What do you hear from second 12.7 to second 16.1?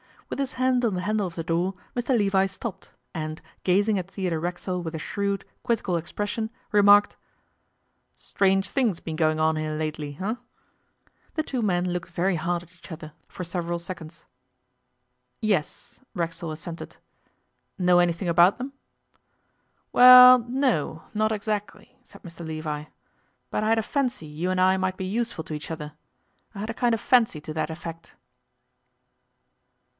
each other for several seconds. 'Yes,'